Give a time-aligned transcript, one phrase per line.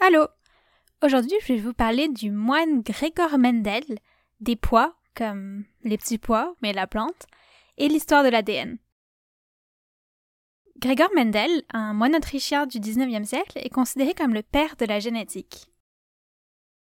[0.00, 0.26] Allô
[1.02, 3.84] Aujourd'hui, je vais vous parler du moine Gregor Mendel,
[4.40, 7.26] des pois, comme les petits pois, mais la plante,
[7.78, 8.78] et l'histoire de l'ADN.
[10.78, 15.00] Gregor Mendel, un moine autrichien du XIXe siècle, est considéré comme le père de la
[15.00, 15.70] génétique.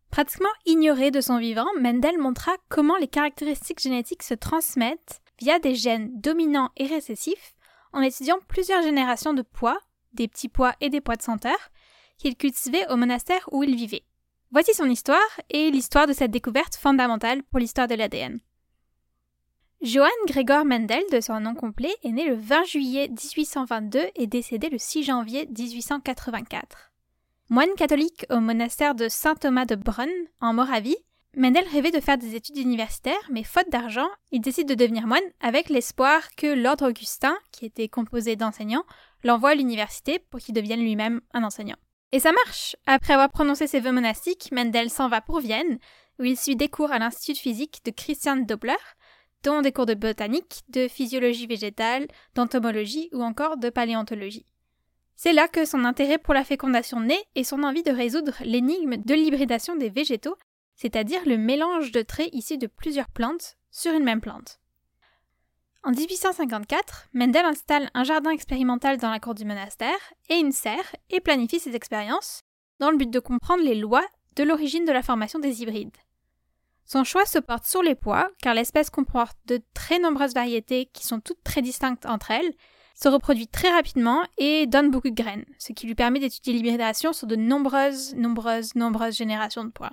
[0.10, 5.76] Pratiquement ignoré de son vivant, Mendel montra comment les caractéristiques génétiques se transmettent via des
[5.76, 7.57] gènes dominants et récessifs
[7.94, 9.80] en étudiant plusieurs générations de pois,
[10.14, 11.58] des petits pois et des pois de senteur,
[12.18, 14.04] qu'il cultivait au monastère où il vivait.
[14.52, 15.20] Voici son histoire
[15.50, 18.40] et l'histoire de cette découverte fondamentale pour l'histoire de l'ADN.
[19.82, 24.70] Johann Gregor Mendel, de son nom complet, est né le 20 juillet 1822 et décédé
[24.70, 26.92] le 6 janvier 1884.
[27.50, 30.10] Moine catholique au monastère de Saint Thomas de Brunn,
[30.42, 30.98] en Moravie,
[31.38, 35.22] Mendel rêvait de faire des études universitaires, mais faute d'argent, il décide de devenir moine
[35.40, 38.86] avec l'espoir que l'ordre augustin, qui était composé d'enseignants,
[39.24, 41.76] l'envoie à l'université pour qu'il devienne lui-même un enseignant.
[42.12, 42.76] Et ça marche.
[42.88, 45.78] Après avoir prononcé ses vœux monastiques, Mendel s'en va pour Vienne,
[46.18, 48.74] où il suit des cours à l'Institut physique de Christian Doppler,
[49.44, 54.48] dont des cours de botanique, de physiologie végétale, d'entomologie ou encore de paléontologie.
[55.16, 58.98] C'est là que son intérêt pour la fécondation naît et son envie de résoudre l'énigme
[58.98, 60.36] de l'hybridation des végétaux,
[60.78, 64.62] c'est-à-dire le mélange de traits issus de plusieurs plantes sur une même plante.
[65.84, 70.96] En 1854, Mendel installe un jardin expérimental dans la cour du monastère et une serre
[71.10, 72.44] et planifie ses expériences
[72.80, 74.06] dans le but de comprendre les lois
[74.36, 75.98] de l'origine de la formation des hybrides.
[76.86, 81.06] Son choix se porte sur les pois, car l'espèce comporte de très nombreuses variétés qui
[81.06, 82.54] sont toutes très distinctes entre elles,
[82.96, 87.14] se reproduit très rapidement et donne beaucoup de graines, ce qui lui permet d'étudier l'hybridation
[87.14, 89.92] sur de nombreuses, nombreuses, nombreuses générations de pois.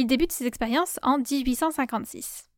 [0.00, 2.48] Il débute ses expériences en 1856.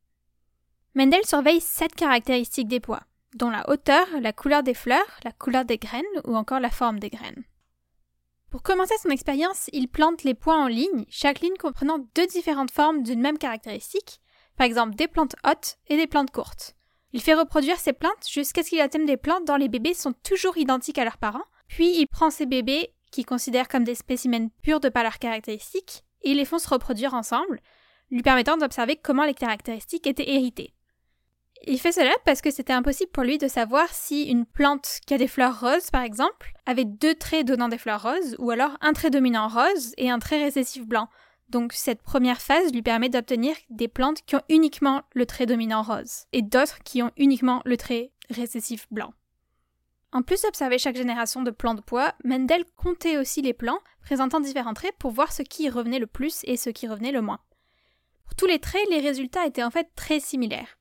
[0.93, 3.01] Mendel surveille sept caractéristiques des pois,
[3.33, 6.99] dont la hauteur, la couleur des fleurs, la couleur des graines ou encore la forme
[6.99, 7.43] des graines.
[8.51, 12.69] Pour commencer son expérience, il plante les pois en ligne, chaque ligne comprenant deux différentes
[12.69, 14.21] formes d'une même caractéristique,
[14.55, 16.75] par exemple des plantes hautes et des plantes courtes.
[17.11, 20.13] Il fait reproduire ces plantes jusqu'à ce qu'il atteigne des plantes dont les bébés sont
[20.13, 24.49] toujours identiques à leurs parents, puis il prend ces bébés, qu'il considère comme des spécimens
[24.61, 27.61] purs de par leurs caractéristiques, et les font se reproduire ensemble,
[28.09, 30.73] lui permettant d'observer comment les caractéristiques étaient héritées.
[31.67, 35.13] Il fait cela parce que c'était impossible pour lui de savoir si une plante qui
[35.13, 38.77] a des fleurs roses, par exemple, avait deux traits donnant des fleurs roses, ou alors
[38.81, 41.07] un trait dominant rose et un trait récessif blanc.
[41.49, 45.83] Donc cette première phase lui permet d'obtenir des plantes qui ont uniquement le trait dominant
[45.83, 49.13] rose, et d'autres qui ont uniquement le trait récessif blanc.
[50.13, 54.41] En plus d'observer chaque génération de plants de pois, Mendel comptait aussi les plants présentant
[54.41, 57.39] différents traits pour voir ce qui revenait le plus et ce qui revenait le moins.
[58.25, 60.77] Pour tous les traits, les résultats étaient en fait très similaires.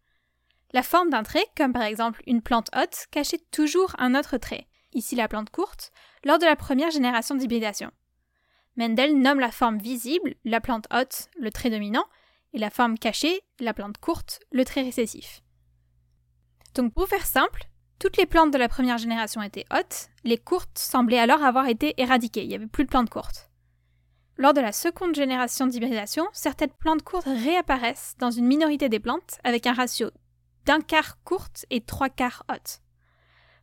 [0.73, 4.67] La forme d'un trait, comme par exemple une plante haute, cachait toujours un autre trait,
[4.93, 5.93] ici la plante courte,
[6.25, 7.91] lors de la première génération d'hybridation.
[8.77, 12.07] Mendel nomme la forme visible, la plante haute, le trait dominant,
[12.53, 15.43] et la forme cachée, la plante courte, le trait récessif.
[16.75, 17.70] Donc pour faire simple,
[18.01, 21.95] toutes les plantes de la première génération étaient hautes, les courtes semblaient alors avoir été
[21.99, 23.51] éradiquées, il n'y avait plus de plantes courtes.
[24.39, 29.39] Lors de la seconde génération d'hybridation, certaines plantes courtes réapparaissent dans une minorité des plantes
[29.45, 30.11] avec un ratio
[30.65, 32.81] d'un quart courte et trois quarts haute.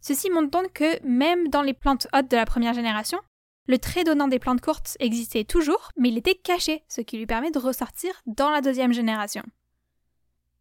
[0.02, 3.20] Ceci montre donc que même dans les plantes hautes de la première génération,
[3.68, 7.26] le trait donnant des plantes courtes existait toujours, mais il était caché, ce qui lui
[7.26, 9.44] permet de ressortir dans la deuxième génération.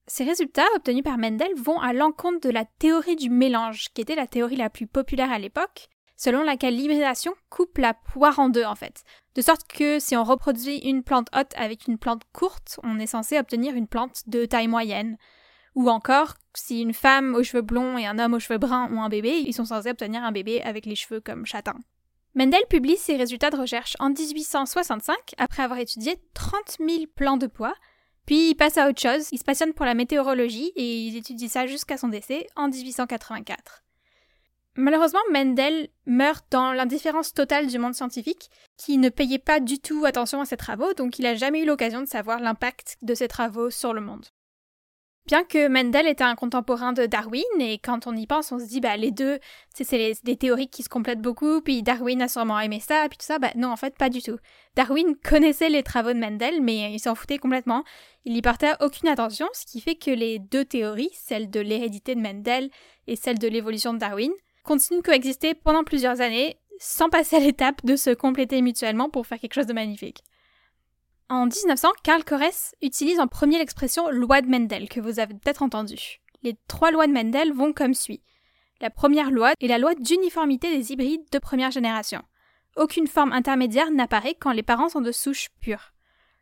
[0.08, 4.14] Ces résultats obtenus par Mendel vont à l'encontre de la théorie du mélange, qui était
[4.14, 8.64] la théorie la plus populaire à l'époque, selon laquelle l'hybridation coupe la poire en deux
[8.64, 9.02] en fait.
[9.34, 13.06] De sorte que si on reproduit une plante haute avec une plante courte, on est
[13.06, 15.18] censé obtenir une plante de taille moyenne,
[15.74, 19.02] ou encore, si une femme aux cheveux blonds et un homme aux cheveux bruns ont
[19.02, 21.76] un bébé, ils sont censés obtenir un bébé avec les cheveux comme châtain.
[22.34, 27.46] Mendel publie ses résultats de recherche en 1865 après avoir étudié 30 000 plants de
[27.46, 27.74] pois,
[28.26, 31.48] puis il passe à autre chose, il se passionne pour la météorologie et il étudie
[31.48, 33.84] ça jusqu'à son décès en 1884.
[34.78, 40.04] Malheureusement, Mendel meurt dans l'indifférence totale du monde scientifique, qui ne payait pas du tout
[40.04, 43.28] attention à ses travaux, donc il n'a jamais eu l'occasion de savoir l'impact de ses
[43.28, 44.26] travaux sur le monde.
[45.26, 48.66] Bien que Mendel était un contemporain de Darwin, et quand on y pense, on se
[48.66, 49.40] dit, bah, les deux,
[49.74, 53.26] c'est des théories qui se complètent beaucoup, puis Darwin a sûrement aimé ça, puis tout
[53.26, 54.38] ça, bah, non, en fait, pas du tout.
[54.76, 57.82] Darwin connaissait les travaux de Mendel, mais il s'en foutait complètement.
[58.24, 62.14] Il n'y portait aucune attention, ce qui fait que les deux théories, celle de l'hérédité
[62.14, 62.70] de Mendel
[63.08, 64.30] et celle de l'évolution de Darwin,
[64.62, 69.26] continuent de coexister pendant plusieurs années, sans passer à l'étape de se compléter mutuellement pour
[69.26, 70.22] faire quelque chose de magnifique.
[71.28, 75.62] En 1900, Karl Corres utilise en premier l'expression loi de Mendel, que vous avez peut-être
[75.62, 76.20] entendu.
[76.44, 78.22] Les trois lois de Mendel vont comme suit.
[78.80, 82.22] La première loi est la loi d'uniformité des hybrides de première génération.
[82.76, 85.92] Aucune forme intermédiaire n'apparaît quand les parents sont de souche pure.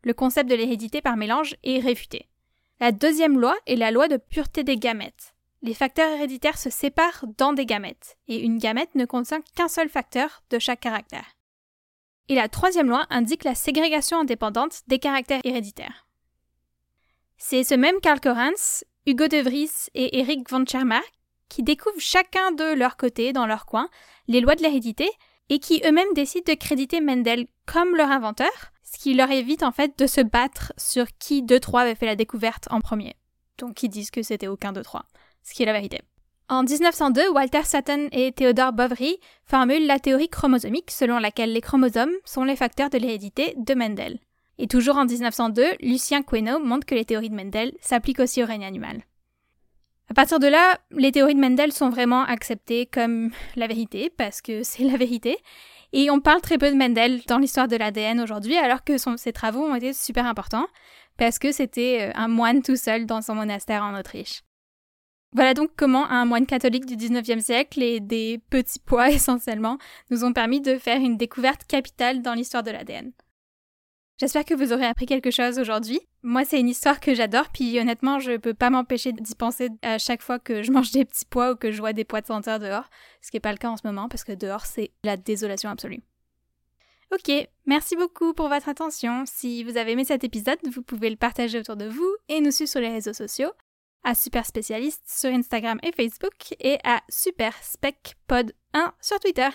[0.03, 2.29] Le concept de l'hérédité par mélange est réfuté.
[2.79, 5.35] La deuxième loi est la loi de pureté des gamètes.
[5.63, 9.89] Les facteurs héréditaires se séparent dans des gamètes, et une gamète ne contient qu'un seul
[9.89, 11.34] facteur de chaque caractère.
[12.29, 16.07] Et la troisième loi indique la ségrégation indépendante des caractères héréditaires.
[17.37, 21.05] C'est ce même Karl Korans, Hugo de Vries et Eric von Schermach
[21.49, 23.89] qui découvrent chacun de leur côté, dans leur coin,
[24.27, 25.09] les lois de l'hérédité
[25.51, 28.51] et qui eux-mêmes décident de créditer Mendel comme leur inventeur,
[28.83, 32.07] ce qui leur évite en fait de se battre sur qui de trois avait fait
[32.07, 33.15] la découverte en premier.
[33.59, 35.05] Donc ils disent que c'était aucun de trois,
[35.43, 36.01] ce qui est la vérité.
[36.51, 42.13] En 1902, Walter Sutton et Theodore Boveri formulent la théorie chromosomique selon laquelle les chromosomes
[42.27, 44.19] sont les facteurs de l'hérédité de Mendel.
[44.59, 48.47] Et toujours en 1902, Lucien Queneau montre que les théories de Mendel s'appliquent aussi au
[48.47, 49.05] règne animal.
[50.11, 54.43] À partir de là, les théories de Mendel sont vraiment acceptées comme la vérité, parce
[54.43, 55.39] que c'est la vérité,
[55.95, 59.33] et on parle très peu de Mendel dans l'histoire de l'ADN aujourd'hui, alors que ses
[59.33, 60.67] travaux ont été super importants,
[61.17, 64.43] parce que c'était euh, un moine tout seul dans son monastère en Autriche.
[65.35, 69.79] Voilà donc comment un moine catholique du 19e siècle et des petits pois essentiellement
[70.11, 73.13] nous ont permis de faire une découverte capitale dans l'histoire de l'ADN.
[74.17, 76.01] J'espère que vous aurez appris quelque chose aujourd'hui.
[76.23, 79.99] Moi, c'est une histoire que j'adore, puis honnêtement, je peux pas m'empêcher d'y penser à
[79.99, 82.27] chaque fois que je mange des petits pois ou que je vois des pois de
[82.27, 82.89] senteur dehors,
[83.21, 85.69] ce qui n'est pas le cas en ce moment parce que dehors, c'est la désolation
[85.69, 86.01] absolue.
[87.13, 87.33] Ok,
[87.67, 89.25] merci beaucoup pour votre attention.
[89.27, 92.53] Si vous avez aimé cet épisode, vous pouvez le partager autour de vous et nous
[92.53, 93.51] suivre sur les réseaux sociaux,
[94.05, 99.49] à Super Spécialiste sur Instagram et Facebook et à Super Spec Pod 1 sur Twitter.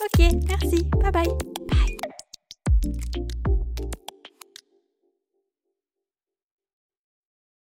[0.00, 1.28] Ok, merci, bye bye.
[1.68, 3.25] Bye.